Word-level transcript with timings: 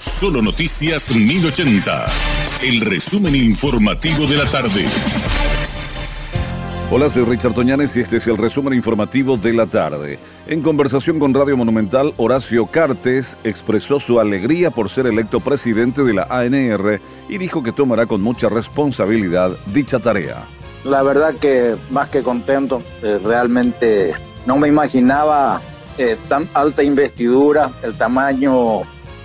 Solo 0.00 0.40
Noticias 0.40 1.14
1080. 1.14 2.06
El 2.62 2.80
resumen 2.80 3.36
informativo 3.36 4.24
de 4.24 4.38
la 4.38 4.50
tarde. 4.50 4.82
Hola, 6.90 7.10
soy 7.10 7.24
Richard 7.24 7.52
Toñanes 7.52 7.94
y 7.98 8.00
este 8.00 8.16
es 8.16 8.26
el 8.26 8.38
resumen 8.38 8.72
informativo 8.72 9.36
de 9.36 9.52
la 9.52 9.66
tarde. 9.66 10.18
En 10.46 10.62
conversación 10.62 11.18
con 11.20 11.34
Radio 11.34 11.54
Monumental, 11.58 12.14
Horacio 12.16 12.64
Cartes 12.64 13.36
expresó 13.44 14.00
su 14.00 14.18
alegría 14.20 14.70
por 14.70 14.88
ser 14.88 15.06
electo 15.06 15.38
presidente 15.38 16.02
de 16.02 16.14
la 16.14 16.22
ANR 16.30 16.98
y 17.28 17.36
dijo 17.36 17.62
que 17.62 17.72
tomará 17.72 18.06
con 18.06 18.22
mucha 18.22 18.48
responsabilidad 18.48 19.50
dicha 19.66 19.98
tarea. 19.98 20.46
La 20.82 21.02
verdad 21.02 21.34
que 21.34 21.76
más 21.90 22.08
que 22.08 22.22
contento, 22.22 22.82
eh, 23.02 23.18
realmente 23.22 24.14
no 24.46 24.56
me 24.56 24.66
imaginaba 24.66 25.60
eh, 25.98 26.16
tan 26.30 26.48
alta 26.54 26.82
investidura, 26.82 27.70
el 27.82 27.92
tamaño 27.92 28.80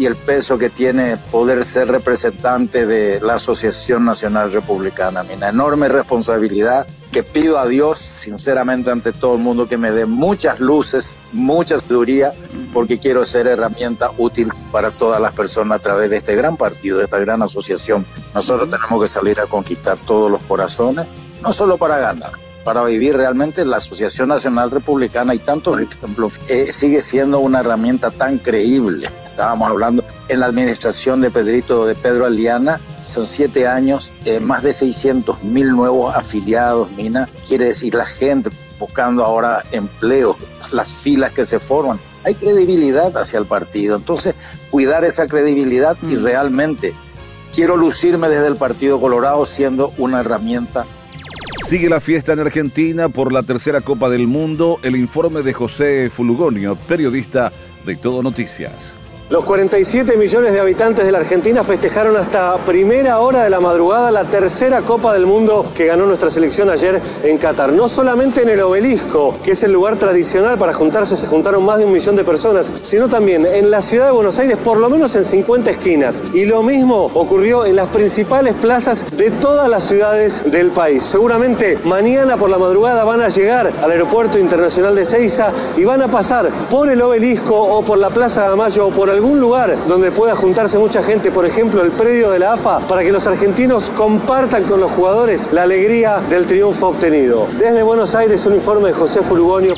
y 0.00 0.06
el 0.06 0.16
peso 0.16 0.56
que 0.56 0.70
tiene 0.70 1.18
poder 1.30 1.62
ser 1.62 1.88
representante 1.88 2.86
de 2.86 3.20
la 3.20 3.34
Asociación 3.34 4.06
Nacional 4.06 4.50
Republicana. 4.50 5.26
Una 5.36 5.50
enorme 5.50 5.88
responsabilidad 5.88 6.86
que 7.12 7.22
pido 7.22 7.58
a 7.58 7.68
Dios, 7.68 7.98
sinceramente, 7.98 8.90
ante 8.90 9.12
todo 9.12 9.34
el 9.34 9.40
mundo, 9.40 9.68
que 9.68 9.76
me 9.76 9.90
dé 9.90 10.06
muchas 10.06 10.58
luces, 10.58 11.18
mucha 11.32 11.76
sabiduría, 11.76 12.32
porque 12.72 12.98
quiero 12.98 13.26
ser 13.26 13.46
herramienta 13.46 14.10
útil 14.16 14.50
para 14.72 14.90
todas 14.90 15.20
las 15.20 15.34
personas 15.34 15.80
a 15.80 15.82
través 15.82 16.08
de 16.08 16.16
este 16.16 16.34
gran 16.34 16.56
partido, 16.56 16.96
de 16.96 17.04
esta 17.04 17.18
gran 17.18 17.42
asociación. 17.42 18.06
Nosotros 18.34 18.70
tenemos 18.70 19.02
que 19.02 19.08
salir 19.08 19.38
a 19.38 19.48
conquistar 19.48 19.98
todos 19.98 20.30
los 20.30 20.42
corazones, 20.44 21.06
no 21.42 21.52
solo 21.52 21.76
para 21.76 21.98
ganar, 21.98 22.32
para 22.64 22.84
vivir 22.84 23.16
realmente 23.16 23.64
la 23.64 23.78
Asociación 23.78 24.28
Nacional 24.28 24.70
Republicana 24.70 25.34
y 25.34 25.38
tantos 25.38 25.80
ejemplos, 25.80 26.34
eh, 26.48 26.66
sigue 26.66 27.00
siendo 27.00 27.40
una 27.40 27.60
herramienta 27.60 28.10
tan 28.10 28.38
creíble 28.38 29.08
estábamos 29.40 29.70
hablando, 29.70 30.04
en 30.28 30.40
la 30.40 30.46
administración 30.46 31.22
de 31.22 31.30
Pedrito, 31.30 31.86
de 31.86 31.94
Pedro 31.94 32.26
Aliana, 32.26 32.78
son 33.00 33.26
siete 33.26 33.66
años, 33.66 34.12
eh, 34.26 34.38
más 34.38 34.62
de 34.62 34.74
600 34.74 35.42
mil 35.42 35.70
nuevos 35.70 36.14
afiliados, 36.14 36.90
Mina, 36.90 37.26
quiere 37.48 37.64
decir 37.64 37.94
la 37.94 38.04
gente 38.04 38.50
buscando 38.78 39.24
ahora 39.24 39.64
empleo, 39.72 40.36
las 40.72 40.92
filas 40.92 41.32
que 41.32 41.46
se 41.46 41.58
forman. 41.58 41.98
Hay 42.24 42.34
credibilidad 42.34 43.16
hacia 43.16 43.38
el 43.38 43.46
partido, 43.46 43.96
entonces 43.96 44.34
cuidar 44.70 45.04
esa 45.04 45.26
credibilidad 45.26 45.96
y 46.02 46.16
mm. 46.16 46.22
realmente 46.22 46.94
quiero 47.54 47.78
lucirme 47.78 48.28
desde 48.28 48.48
el 48.48 48.56
Partido 48.56 49.00
Colorado 49.00 49.46
siendo 49.46 49.94
una 49.96 50.20
herramienta 50.20 50.84
Sigue 51.70 51.88
la 51.88 52.00
fiesta 52.00 52.32
en 52.32 52.40
Argentina 52.40 53.08
por 53.08 53.32
la 53.32 53.44
tercera 53.44 53.80
Copa 53.80 54.10
del 54.10 54.26
Mundo. 54.26 54.80
El 54.82 54.96
informe 54.96 55.42
de 55.42 55.52
José 55.52 56.10
Fulugonio, 56.10 56.74
periodista 56.74 57.52
de 57.86 57.94
Todo 57.94 58.24
Noticias. 58.24 58.96
Los 59.30 59.44
47 59.44 60.16
millones 60.16 60.52
de 60.54 60.58
habitantes 60.58 61.06
de 61.06 61.12
la 61.12 61.18
Argentina 61.18 61.62
festejaron 61.62 62.16
hasta 62.16 62.56
primera 62.66 63.20
hora 63.20 63.44
de 63.44 63.50
la 63.50 63.60
madrugada 63.60 64.10
la 64.10 64.24
tercera 64.24 64.80
Copa 64.80 65.12
del 65.12 65.24
Mundo 65.24 65.66
que 65.72 65.86
ganó 65.86 66.04
nuestra 66.04 66.30
selección 66.30 66.68
ayer 66.68 67.00
en 67.22 67.38
Qatar. 67.38 67.72
No 67.72 67.88
solamente 67.88 68.42
en 68.42 68.48
el 68.48 68.60
obelisco, 68.60 69.36
que 69.44 69.52
es 69.52 69.62
el 69.62 69.72
lugar 69.72 69.94
tradicional 69.94 70.58
para 70.58 70.72
juntarse, 70.72 71.14
se 71.14 71.28
juntaron 71.28 71.64
más 71.64 71.78
de 71.78 71.84
un 71.84 71.92
millón 71.92 72.16
de 72.16 72.24
personas, 72.24 72.72
sino 72.82 73.08
también 73.08 73.46
en 73.46 73.70
la 73.70 73.82
ciudad 73.82 74.06
de 74.06 74.10
Buenos 74.10 74.36
Aires, 74.40 74.56
por 74.56 74.78
lo 74.78 74.90
menos 74.90 75.14
en 75.14 75.22
50 75.22 75.70
esquinas. 75.70 76.24
Y 76.34 76.44
lo 76.44 76.64
mismo 76.64 77.12
ocurrió 77.14 77.66
en 77.66 77.76
las 77.76 77.86
principales 77.90 78.54
plazas 78.54 79.06
de 79.16 79.30
todas 79.30 79.68
las 79.68 79.84
ciudades 79.84 80.42
del 80.50 80.72
país. 80.72 81.04
Seguramente 81.04 81.78
mañana 81.84 82.36
por 82.36 82.50
la 82.50 82.58
madrugada 82.58 83.04
van 83.04 83.20
a 83.20 83.28
llegar 83.28 83.70
al 83.80 83.90
aeropuerto 83.92 84.40
internacional 84.40 84.96
de 84.96 85.06
Ceiza 85.06 85.52
y 85.76 85.84
van 85.84 86.02
a 86.02 86.08
pasar 86.08 86.48
por 86.68 86.90
el 86.90 87.00
obelisco 87.00 87.54
o 87.54 87.84
por 87.84 87.98
la 87.98 88.10
Plaza 88.10 88.50
de 88.50 88.56
Mayo 88.56 88.88
o 88.88 88.90
por 88.90 89.08
el 89.08 89.19
algún 89.20 89.38
lugar 89.38 89.76
donde 89.86 90.10
pueda 90.10 90.34
juntarse 90.34 90.78
mucha 90.78 91.02
gente, 91.02 91.30
por 91.30 91.44
ejemplo 91.44 91.82
el 91.82 91.90
predio 91.90 92.30
de 92.30 92.38
la 92.38 92.54
AFA, 92.54 92.78
para 92.88 93.02
que 93.02 93.12
los 93.12 93.26
argentinos 93.26 93.90
compartan 93.90 94.62
con 94.64 94.80
los 94.80 94.90
jugadores 94.92 95.52
la 95.52 95.64
alegría 95.64 96.20
del 96.30 96.46
triunfo 96.46 96.88
obtenido. 96.88 97.46
Desde 97.58 97.82
Buenos 97.82 98.14
Aires, 98.14 98.46
un 98.46 98.54
informe 98.54 98.88
de 98.88 98.94
José 98.94 99.20
Furgonio. 99.20 99.74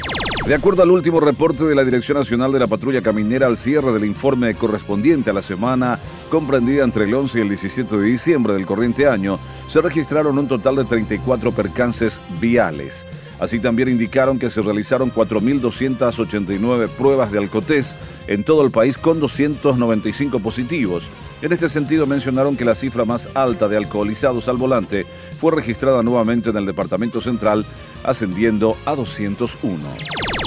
De 0.47 0.55
acuerdo 0.55 0.84
al 0.84 0.93
último 0.93 1.19
reporte 1.19 1.65
de 1.65 1.75
la 1.75 1.83
Dirección 1.83 2.19
Nacional 2.19 2.53
de 2.53 2.61
la 2.61 2.69
Patrulla 2.69 3.03
Caminera 3.03 3.49
al 3.49 3.56
cierre 3.56 3.93
del 3.93 4.05
informe 4.05 4.55
correspondiente 4.55 5.31
a 5.31 5.33
la 5.33 5.43
semana 5.43 5.99
comprendida 6.31 6.84
entre 6.84 7.05
el 7.06 7.12
11 7.12 7.39
y 7.39 7.43
el 7.43 7.49
17 7.49 7.97
de 7.97 8.05
diciembre 8.05 8.55
del 8.55 8.65
corriente 8.65 9.09
año, 9.09 9.41
se 9.66 9.81
registraron 9.81 10.39
un 10.39 10.47
total 10.47 10.77
de 10.77 10.84
34 10.84 11.50
percances 11.50 12.21
viales. 12.41 13.06
Así 13.42 13.58
también 13.58 13.88
indicaron 13.88 14.38
que 14.38 14.50
se 14.50 14.62
realizaron 14.62 15.12
4.289 15.12 16.88
pruebas 16.91 17.32
de 17.32 17.38
alcotés 17.38 17.97
en 18.28 18.44
todo 18.44 18.64
el 18.64 18.70
país 18.70 18.97
con 18.97 19.19
295 19.19 20.38
positivos. 20.38 21.10
En 21.42 21.53
este 21.53 21.69
sentido 21.69 22.06
mencionaron 22.06 22.56
que 22.56 22.64
la 22.64 22.76
cifra 22.76 23.04
más 23.04 23.30
alta 23.34 23.66
de 23.66 23.76
alcoholizados 23.76 24.48
al 24.48 24.58
volante 24.58 25.04
fue 25.36 25.50
registrada 25.50 26.04
nuevamente 26.04 26.50
en 26.50 26.56
el 26.56 26.66
Departamento 26.66 27.20
Central, 27.20 27.66
ascendiendo 28.04 28.76
a 28.84 28.94
201. 28.94 30.41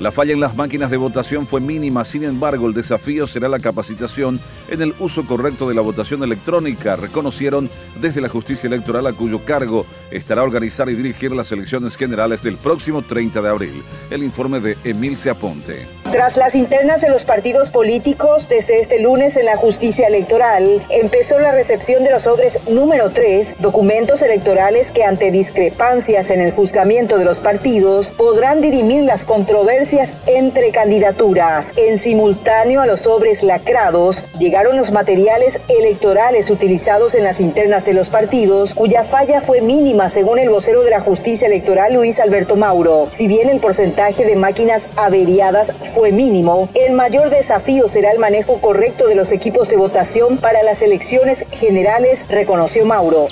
La 0.00 0.10
falla 0.10 0.32
en 0.32 0.40
las 0.40 0.56
máquinas 0.56 0.90
de 0.90 0.96
votación 0.96 1.46
fue 1.46 1.60
mínima, 1.60 2.04
sin 2.04 2.24
embargo 2.24 2.66
el 2.66 2.72
desafío 2.72 3.26
será 3.26 3.50
la 3.50 3.58
capacitación 3.58 4.40
en 4.70 4.80
el 4.80 4.94
uso 4.98 5.26
correcto 5.26 5.68
de 5.68 5.74
la 5.74 5.82
votación 5.82 6.22
electrónica, 6.22 6.96
reconocieron 6.96 7.68
desde 8.00 8.22
la 8.22 8.30
justicia 8.30 8.66
electoral 8.66 9.06
a 9.06 9.12
cuyo 9.12 9.44
cargo 9.44 9.84
estará 10.10 10.42
organizar 10.42 10.88
y 10.88 10.94
dirigir 10.94 11.32
las 11.32 11.52
elecciones 11.52 11.98
generales 11.98 12.42
del 12.42 12.56
próximo 12.56 13.02
30 13.02 13.42
de 13.42 13.48
abril. 13.50 13.82
El 14.10 14.22
informe 14.22 14.60
de 14.60 14.78
Emil 14.84 15.18
Aponte. 15.30 15.99
Tras 16.12 16.36
las 16.36 16.56
internas 16.56 17.02
de 17.02 17.08
los 17.08 17.24
partidos 17.24 17.70
políticos, 17.70 18.48
desde 18.48 18.80
este 18.80 18.98
lunes 18.98 19.36
en 19.36 19.44
la 19.44 19.56
justicia 19.56 20.08
electoral 20.08 20.82
empezó 20.90 21.38
la 21.38 21.52
recepción 21.52 22.02
de 22.02 22.10
los 22.10 22.22
sobres 22.22 22.58
número 22.68 23.10
3, 23.10 23.56
documentos 23.60 24.20
electorales 24.22 24.90
que 24.90 25.04
ante 25.04 25.30
discrepancias 25.30 26.30
en 26.30 26.40
el 26.40 26.50
juzgamiento 26.50 27.16
de 27.16 27.24
los 27.24 27.40
partidos 27.40 28.10
podrán 28.10 28.60
dirimir 28.60 29.04
las 29.04 29.24
controversias 29.24 30.16
entre 30.26 30.72
candidaturas. 30.72 31.74
En 31.76 31.96
simultáneo 31.96 32.80
a 32.80 32.86
los 32.86 33.02
sobres 33.02 33.44
lacrados 33.44 34.24
llegaron 34.40 34.76
los 34.76 34.90
materiales 34.90 35.60
electorales 35.68 36.50
utilizados 36.50 37.14
en 37.14 37.22
las 37.22 37.40
internas 37.40 37.84
de 37.84 37.94
los 37.94 38.10
partidos, 38.10 38.74
cuya 38.74 39.04
falla 39.04 39.40
fue 39.40 39.60
mínima 39.60 40.08
según 40.08 40.40
el 40.40 40.50
vocero 40.50 40.82
de 40.82 40.90
la 40.90 41.00
justicia 41.00 41.46
electoral 41.46 41.94
Luis 41.94 42.18
Alberto 42.18 42.56
Mauro. 42.56 43.06
Si 43.10 43.28
bien 43.28 43.48
el 43.48 43.60
porcentaje 43.60 44.24
de 44.24 44.34
máquinas 44.34 44.88
averiadas 44.96 45.72
fue 45.94 45.99
fue 46.00 46.12
mínimo, 46.12 46.70
el 46.74 46.94
mayor 46.94 47.28
desafío 47.28 47.86
será 47.86 48.10
el 48.10 48.18
manejo 48.18 48.58
correcto 48.62 49.06
de 49.06 49.14
los 49.14 49.32
equipos 49.32 49.68
de 49.68 49.76
votación 49.76 50.38
para 50.38 50.62
las 50.62 50.80
elecciones 50.80 51.44
generales, 51.52 52.24
reconoció 52.30 52.86
Mauro. 52.86 53.26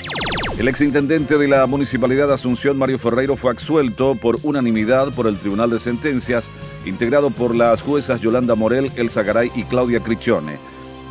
El 0.59 0.69
exintendente 0.69 1.39
de 1.39 1.49
la 1.49 1.67
Municipalidad 1.67 2.29
de 2.29 2.35
Asunción, 2.35 2.77
Mario 2.77 2.99
Ferreiro, 2.99 3.37
fue 3.37 3.53
absuelto 3.53 4.17
por 4.17 4.39
unanimidad 4.43 5.15
por 5.15 5.29
el 5.29 5.39
Tribunal 5.39 5.71
de 5.71 5.81
Sentencias, 5.81 6.51
integrado 6.85 7.31
por 7.31 7.57
las 7.57 7.81
juezas 7.81 8.21
Yolanda 8.21 8.55
Morel, 8.55 8.93
Elsa 8.97 9.23
Garay 9.23 9.51
y 9.55 9.65
Claudia 9.65 10.01
Crichone 10.01 10.59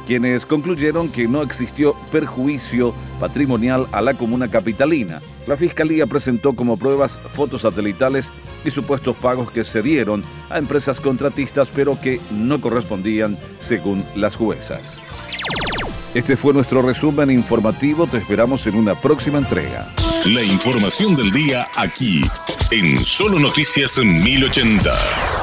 quienes 0.08 0.46
concluyeron 0.46 1.10
que 1.10 1.28
no 1.28 1.44
existió 1.44 1.94
perjuicio 2.12 2.96
patrimonial 3.20 3.86
a 3.92 4.02
la 4.02 4.14
comuna 4.14 4.48
capitalina. 4.48 5.22
La 5.46 5.58
Fiscalía 5.58 6.08
presentó 6.08 6.54
como 6.54 6.78
pruebas 6.78 7.20
fotos 7.20 7.62
satelitales 7.62 8.32
y 8.64 8.72
supuestos 8.72 9.16
pagos 9.18 9.52
que 9.52 9.66
se 9.66 9.82
dieron 9.82 10.24
a 10.50 10.58
empresas 10.58 11.02
contratistas 11.02 11.70
pero 11.70 12.00
que 12.00 12.22
no 12.32 12.62
correspondían 12.62 13.38
según 13.60 14.04
las 14.16 14.38
juezas. 14.38 14.98
Este 16.14 16.38
fue 16.38 16.54
nuestro 16.54 16.82
resumen 16.82 17.30
informativo, 17.30 18.08
te 18.08 18.18
esperamos 18.18 18.66
en 18.66 18.76
una 18.76 18.96
próxima 19.00 19.38
entrega. 19.38 19.94
La 20.26 20.44
información 20.44 21.16
del 21.16 21.32
día 21.32 21.66
aquí, 21.76 22.24
en 22.72 22.98
Solo 22.98 23.40
Noticias 23.40 23.98
1080. 24.04 25.37